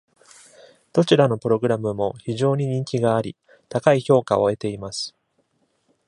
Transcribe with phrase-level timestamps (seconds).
[0.93, 3.37] どちらのプログラムも非常に人気があり、
[3.69, 5.15] 高い評価を得ています。